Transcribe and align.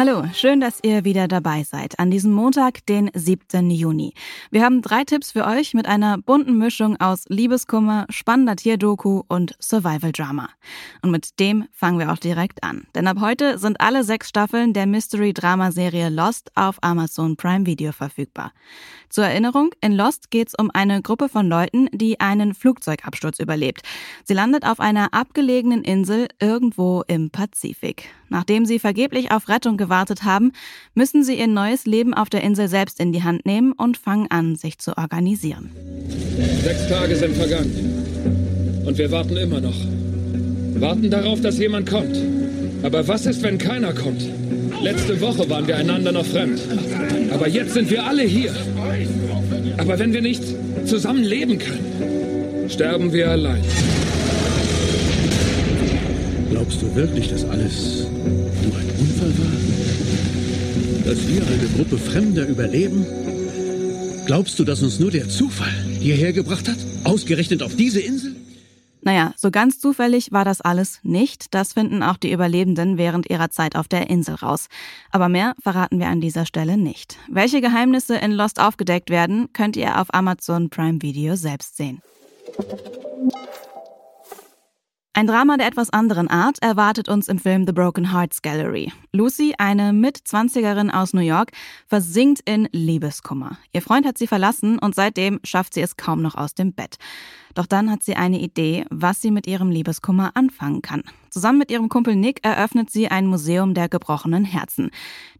Hallo, 0.00 0.22
schön, 0.32 0.60
dass 0.60 0.78
ihr 0.84 1.04
wieder 1.04 1.26
dabei 1.26 1.64
seid 1.64 1.98
an 1.98 2.12
diesem 2.12 2.30
Montag, 2.30 2.86
den 2.86 3.10
7. 3.14 3.68
Juni. 3.68 4.14
Wir 4.52 4.62
haben 4.62 4.80
drei 4.80 5.02
Tipps 5.02 5.32
für 5.32 5.44
euch 5.44 5.74
mit 5.74 5.86
einer 5.86 6.18
bunten 6.18 6.56
Mischung 6.56 7.00
aus 7.00 7.24
Liebeskummer, 7.26 8.06
spannender 8.08 8.54
Tierdoku 8.54 9.22
und 9.26 9.56
Survival 9.60 10.12
Drama. 10.12 10.50
Und 11.02 11.10
mit 11.10 11.40
dem 11.40 11.66
fangen 11.72 11.98
wir 11.98 12.12
auch 12.12 12.18
direkt 12.18 12.62
an. 12.62 12.86
Denn 12.94 13.08
ab 13.08 13.16
heute 13.20 13.58
sind 13.58 13.80
alle 13.80 14.04
sechs 14.04 14.28
Staffeln 14.28 14.72
der 14.72 14.86
Mystery-Drama-Serie 14.86 16.10
Lost 16.10 16.52
auf 16.54 16.76
Amazon 16.80 17.36
Prime 17.36 17.66
Video 17.66 17.90
verfügbar. 17.90 18.52
Zur 19.08 19.24
Erinnerung, 19.24 19.70
in 19.80 19.94
Lost 19.94 20.30
geht 20.30 20.46
es 20.46 20.54
um 20.54 20.70
eine 20.72 21.02
Gruppe 21.02 21.28
von 21.28 21.48
Leuten, 21.48 21.88
die 21.92 22.20
einen 22.20 22.54
Flugzeugabsturz 22.54 23.40
überlebt. 23.40 23.82
Sie 24.22 24.34
landet 24.34 24.64
auf 24.64 24.78
einer 24.78 25.12
abgelegenen 25.12 25.82
Insel 25.82 26.28
irgendwo 26.38 27.02
im 27.08 27.30
Pazifik. 27.30 28.10
Nachdem 28.28 28.66
sie 28.66 28.78
vergeblich 28.78 29.30
auf 29.30 29.48
Rettung 29.48 29.76
gewartet 29.76 30.24
haben, 30.24 30.52
müssen 30.94 31.24
sie 31.24 31.34
ihr 31.34 31.46
neues 31.46 31.86
Leben 31.86 32.14
auf 32.14 32.28
der 32.30 32.42
Insel 32.42 32.68
selbst 32.68 33.00
in 33.00 33.12
die 33.12 33.22
Hand 33.22 33.46
nehmen 33.46 33.72
und 33.72 33.96
fangen 33.96 34.30
an, 34.30 34.56
sich 34.56 34.78
zu 34.78 34.96
organisieren. 34.96 35.70
Sechs 36.62 36.88
Tage 36.88 37.16
sind 37.16 37.36
vergangen. 37.36 38.84
Und 38.86 38.96
wir 38.98 39.10
warten 39.10 39.36
immer 39.36 39.60
noch. 39.60 39.76
Warten 40.80 41.10
darauf, 41.10 41.40
dass 41.40 41.58
jemand 41.58 41.88
kommt. 41.88 42.16
Aber 42.82 43.06
was 43.08 43.26
ist, 43.26 43.42
wenn 43.42 43.58
keiner 43.58 43.92
kommt? 43.92 44.22
Letzte 44.80 45.20
Woche 45.20 45.48
waren 45.50 45.66
wir 45.66 45.76
einander 45.76 46.12
noch 46.12 46.24
fremd. 46.24 46.60
Aber 47.30 47.48
jetzt 47.48 47.74
sind 47.74 47.90
wir 47.90 48.04
alle 48.04 48.22
hier. 48.22 48.54
Aber 49.76 49.98
wenn 49.98 50.12
wir 50.12 50.22
nicht 50.22 50.42
zusammen 50.86 51.24
leben 51.24 51.58
können, 51.58 52.68
sterben 52.68 53.12
wir 53.12 53.30
allein. 53.30 53.62
Glaubst 56.58 56.82
du 56.82 56.92
wirklich, 56.96 57.28
dass 57.28 57.44
alles 57.44 58.08
nur 58.10 58.76
ein 58.76 58.90
Unfall 58.98 59.32
war? 59.38 61.04
Dass 61.04 61.28
wir 61.28 61.46
eine 61.46 61.68
Gruppe 61.76 61.96
Fremder 61.98 62.48
überleben? 62.48 63.06
Glaubst 64.26 64.58
du, 64.58 64.64
dass 64.64 64.82
uns 64.82 64.98
nur 64.98 65.12
der 65.12 65.28
Zufall 65.28 65.72
hierher 66.00 66.32
gebracht 66.32 66.68
hat? 66.68 66.78
Ausgerechnet 67.04 67.62
auf 67.62 67.76
diese 67.76 68.00
Insel? 68.00 68.34
Naja, 69.02 69.34
so 69.36 69.52
ganz 69.52 69.78
zufällig 69.78 70.32
war 70.32 70.44
das 70.44 70.60
alles 70.60 70.98
nicht. 71.04 71.54
Das 71.54 71.74
finden 71.74 72.02
auch 72.02 72.16
die 72.16 72.32
Überlebenden 72.32 72.98
während 72.98 73.30
ihrer 73.30 73.50
Zeit 73.50 73.76
auf 73.76 73.86
der 73.86 74.10
Insel 74.10 74.34
raus. 74.34 74.66
Aber 75.12 75.28
mehr 75.28 75.54
verraten 75.62 76.00
wir 76.00 76.08
an 76.08 76.20
dieser 76.20 76.44
Stelle 76.44 76.76
nicht. 76.76 77.18
Welche 77.30 77.60
Geheimnisse 77.60 78.16
in 78.16 78.32
Lost 78.32 78.58
aufgedeckt 78.58 79.10
werden, 79.10 79.48
könnt 79.52 79.76
ihr 79.76 80.00
auf 80.00 80.12
Amazon 80.12 80.70
Prime 80.70 81.00
Video 81.02 81.36
selbst 81.36 81.76
sehen. 81.76 82.02
Ein 85.18 85.26
Drama 85.26 85.56
der 85.56 85.66
etwas 85.66 85.90
anderen 85.90 86.28
Art 86.28 86.62
erwartet 86.62 87.08
uns 87.08 87.26
im 87.26 87.40
Film 87.40 87.66
The 87.66 87.72
Broken 87.72 88.12
Hearts 88.12 88.40
Gallery. 88.40 88.92
Lucy, 89.10 89.52
eine 89.58 89.92
Mitzwanzigerin 89.92 90.92
aus 90.92 91.12
New 91.12 91.22
York, 91.22 91.50
versinkt 91.88 92.40
in 92.44 92.68
Liebeskummer. 92.70 93.58
Ihr 93.72 93.82
Freund 93.82 94.06
hat 94.06 94.16
sie 94.16 94.28
verlassen 94.28 94.78
und 94.78 94.94
seitdem 94.94 95.40
schafft 95.42 95.74
sie 95.74 95.80
es 95.80 95.96
kaum 95.96 96.22
noch 96.22 96.36
aus 96.36 96.54
dem 96.54 96.72
Bett. 96.72 96.98
Doch 97.54 97.66
dann 97.66 97.90
hat 97.90 98.04
sie 98.04 98.14
eine 98.14 98.38
Idee, 98.38 98.84
was 98.90 99.20
sie 99.20 99.32
mit 99.32 99.48
ihrem 99.48 99.72
Liebeskummer 99.72 100.30
anfangen 100.34 100.82
kann. 100.82 101.02
Zusammen 101.30 101.58
mit 101.58 101.70
ihrem 101.70 101.88
Kumpel 101.88 102.16
Nick 102.16 102.44
eröffnet 102.44 102.90
sie 102.90 103.08
ein 103.08 103.26
Museum 103.26 103.74
der 103.74 103.88
gebrochenen 103.88 104.44
Herzen. 104.44 104.90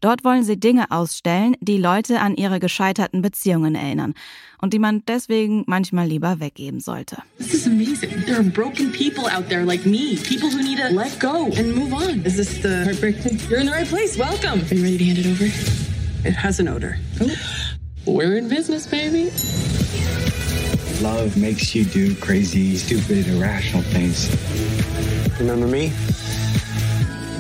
Dort 0.00 0.25
wollen 0.25 0.45
sie 0.45 0.58
Dinge 0.58 0.91
ausstellen, 0.91 1.56
die 1.61 1.78
Leute 1.78 2.20
an 2.20 2.36
ihre 2.36 2.61
gescheiterten 2.61 3.22
Beziehungen 3.22 3.75
erinnern 3.75 4.14
und 4.61 4.73
die 4.73 4.79
man 4.79 5.02
deswegen 5.07 5.64
manchmal 5.67 6.07
lieber 6.07 6.40
weggeben 6.40 6.80
sollte. 6.80 7.18
This 7.39 7.55
is 7.55 7.67
amazing. 7.67 8.24
There 8.24 8.36
are 8.36 8.42
broken 8.42 8.92
people 8.92 9.24
out 9.24 9.48
there 9.48 9.64
like 9.64 9.86
me, 9.86 10.17
people 10.17 10.51
who 10.51 10.63
need 10.63 10.79
to 10.79 10.89
let 10.95 11.18
go 11.20 11.46
and 11.57 11.74
move 11.74 11.92
on. 11.92 12.24
Is 12.24 12.36
this 12.36 12.61
the 12.61 12.84
heartbreak 12.84 13.17
thing? 13.23 13.40
You're 13.48 13.61
in 13.61 13.67
the 13.67 13.73
right 13.73 13.89
place. 13.89 14.18
Welcome. 14.18 14.61
Are 14.70 14.74
you 14.74 14.83
ready 14.83 14.98
to 14.98 15.05
hand 15.05 15.18
it 15.18 15.27
over? 15.27 15.45
It 16.24 16.34
has 16.34 16.61
an 16.61 16.68
odor. 16.68 16.96
Oh. 17.20 17.30
We're 18.07 18.36
in 18.39 18.48
business, 18.48 18.86
baby. 18.86 19.30
Love 21.02 21.36
makes 21.36 21.74
you 21.74 21.84
do 21.84 22.14
crazy, 22.17 22.77
stupid, 22.77 23.29
irrational 23.29 23.83
things. 23.83 24.29
Remember 25.39 25.69
me? 25.69 25.93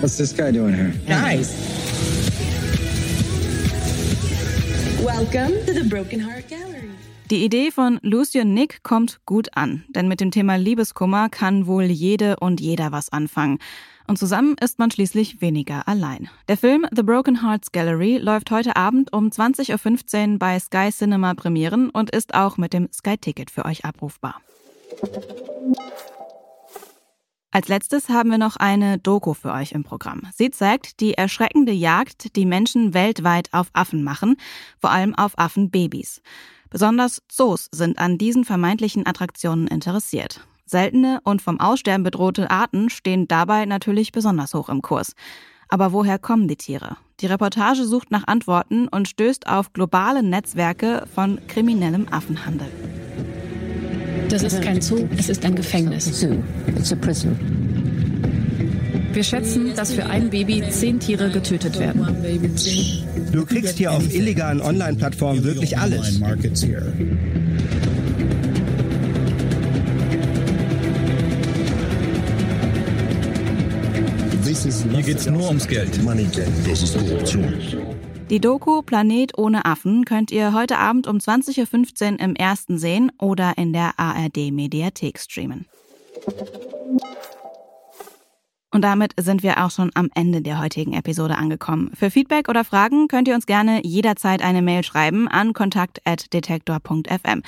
What's 0.00 0.16
this 0.16 0.32
guy 0.32 0.52
doing 0.52 0.72
here? 0.72 0.92
Guys. 1.08 1.52
Welcome 5.02 5.52
to 5.66 5.72
the 5.74 5.82
Broken 5.88 6.20
Heart 6.20 6.48
Gallery. 6.48 6.90
Die 7.30 7.44
Idee 7.44 7.72
von 7.72 7.98
Lucy 8.02 8.40
und 8.40 8.54
Nick 8.54 8.84
kommt 8.84 9.18
gut 9.26 9.48
an, 9.54 9.84
denn 9.88 10.06
mit 10.06 10.20
dem 10.20 10.30
Thema 10.30 10.56
Liebeskummer 10.56 11.28
kann 11.28 11.66
wohl 11.66 11.84
jede 11.84 12.36
und 12.36 12.60
jeder 12.60 12.92
was 12.92 13.12
anfangen. 13.12 13.58
Und 14.06 14.16
zusammen 14.16 14.54
ist 14.62 14.78
man 14.78 14.92
schließlich 14.92 15.40
weniger 15.40 15.86
allein. 15.88 16.30
Der 16.46 16.56
Film 16.56 16.86
The 16.94 17.02
Broken 17.02 17.42
Hearts 17.42 17.72
Gallery 17.72 18.18
läuft 18.18 18.52
heute 18.52 18.76
Abend 18.76 19.12
um 19.12 19.28
20.15 19.28 20.32
Uhr 20.32 20.38
bei 20.38 20.58
Sky 20.60 20.90
Cinema 20.90 21.34
Premieren 21.34 21.90
und 21.90 22.10
ist 22.10 22.32
auch 22.32 22.58
mit 22.58 22.72
dem 22.72 22.88
Sky 22.92 23.18
Ticket 23.18 23.50
für 23.50 23.64
euch 23.64 23.84
abrufbar. 23.84 24.40
Als 27.50 27.68
letztes 27.68 28.10
haben 28.10 28.30
wir 28.30 28.36
noch 28.36 28.56
eine 28.56 28.98
Doku 28.98 29.32
für 29.32 29.52
euch 29.52 29.72
im 29.72 29.82
Programm. 29.82 30.22
Sie 30.34 30.50
zeigt 30.50 31.00
die 31.00 31.14
erschreckende 31.14 31.72
Jagd, 31.72 32.36
die 32.36 32.44
Menschen 32.44 32.92
weltweit 32.92 33.48
auf 33.52 33.68
Affen 33.72 34.04
machen, 34.04 34.36
vor 34.78 34.90
allem 34.90 35.14
auf 35.14 35.38
Affenbabys. 35.38 36.20
Besonders 36.68 37.22
Zoos 37.28 37.68
sind 37.72 37.98
an 37.98 38.18
diesen 38.18 38.44
vermeintlichen 38.44 39.06
Attraktionen 39.06 39.66
interessiert. 39.66 40.46
Seltene 40.66 41.20
und 41.24 41.40
vom 41.40 41.58
Aussterben 41.58 42.04
bedrohte 42.04 42.50
Arten 42.50 42.90
stehen 42.90 43.26
dabei 43.26 43.64
natürlich 43.64 44.12
besonders 44.12 44.52
hoch 44.52 44.68
im 44.68 44.82
Kurs. 44.82 45.14
Aber 45.70 45.92
woher 45.92 46.18
kommen 46.18 46.48
die 46.48 46.56
Tiere? 46.56 46.98
Die 47.20 47.26
Reportage 47.26 47.84
sucht 47.84 48.10
nach 48.10 48.26
Antworten 48.26 48.88
und 48.88 49.08
stößt 49.08 49.48
auf 49.48 49.72
globale 49.72 50.22
Netzwerke 50.22 51.06
von 51.14 51.40
kriminellem 51.46 52.06
Affenhandel. 52.10 52.70
Das 54.28 54.42
ist 54.42 54.62
kein 54.62 54.80
Zoo, 54.80 55.08
es 55.16 55.28
ist 55.28 55.44
ein 55.44 55.54
Gefängnis. 55.54 56.26
Wir 59.12 59.24
schätzen, 59.24 59.72
dass 59.74 59.92
für 59.92 60.06
ein 60.06 60.30
Baby 60.30 60.62
zehn 60.70 61.00
Tiere 61.00 61.30
getötet 61.30 61.78
werden. 61.78 62.06
Du 63.32 63.44
kriegst 63.44 63.78
hier 63.78 63.92
auf 63.92 64.14
illegalen 64.14 64.60
Online-Plattformen 64.60 65.42
wirklich 65.44 65.78
alles. 65.78 66.20
Hier 74.92 75.02
geht's 75.02 75.26
nur 75.26 75.48
ums 75.48 75.66
Geld. 75.66 75.98
Das 76.68 76.82
ist 76.82 76.98
Korruption. 76.98 77.54
Die 78.30 78.40
Doku 78.40 78.82
Planet 78.82 79.38
ohne 79.38 79.64
Affen 79.64 80.04
könnt 80.04 80.30
ihr 80.30 80.52
heute 80.52 80.76
Abend 80.76 81.06
um 81.06 81.16
20.15 81.16 82.12
Uhr 82.12 82.20
im 82.20 82.36
ersten 82.36 82.76
sehen 82.76 83.10
oder 83.18 83.56
in 83.56 83.72
der 83.72 83.98
ARD 83.98 84.52
Mediathek 84.52 85.18
streamen. 85.18 85.64
Und 88.70 88.82
damit 88.82 89.14
sind 89.18 89.42
wir 89.42 89.64
auch 89.64 89.70
schon 89.70 89.90
am 89.94 90.10
Ende 90.14 90.42
der 90.42 90.60
heutigen 90.60 90.92
Episode 90.92 91.38
angekommen. 91.38 91.90
Für 91.94 92.10
Feedback 92.10 92.50
oder 92.50 92.64
Fragen 92.64 93.08
könnt 93.08 93.26
ihr 93.26 93.34
uns 93.34 93.46
gerne 93.46 93.80
jederzeit 93.84 94.42
eine 94.42 94.60
Mail 94.60 94.84
schreiben 94.84 95.26
an 95.26 95.54
kontakt.detektor.fm. 95.54 97.42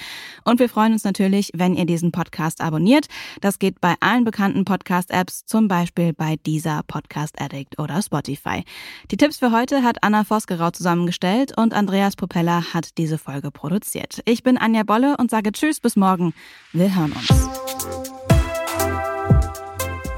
Und 0.44 0.60
wir 0.60 0.68
freuen 0.70 0.94
uns 0.94 1.04
natürlich, 1.04 1.50
wenn 1.54 1.74
ihr 1.74 1.84
diesen 1.84 2.10
Podcast 2.10 2.62
abonniert. 2.62 3.06
Das 3.42 3.58
geht 3.58 3.82
bei 3.82 3.94
allen 4.00 4.24
bekannten 4.24 4.64
Podcast-Apps, 4.64 5.44
zum 5.44 5.68
Beispiel 5.68 6.14
bei 6.14 6.36
dieser 6.46 6.82
Podcast 6.86 7.38
Addict 7.38 7.78
oder 7.78 8.00
Spotify. 8.00 8.64
Die 9.10 9.18
Tipps 9.18 9.36
für 9.36 9.52
heute 9.52 9.82
hat 9.82 10.02
Anna 10.02 10.24
Vosgerau 10.24 10.70
zusammengestellt 10.70 11.52
und 11.56 11.74
Andreas 11.74 12.16
Propeller 12.16 12.72
hat 12.72 12.96
diese 12.96 13.18
Folge 13.18 13.50
produziert. 13.50 14.22
Ich 14.24 14.42
bin 14.42 14.56
Anja 14.56 14.84
Bolle 14.84 15.18
und 15.18 15.30
sage 15.30 15.52
Tschüss 15.52 15.80
bis 15.80 15.96
morgen. 15.96 16.32
Wir 16.72 16.94
hören 16.96 17.12
uns. 17.12 18.09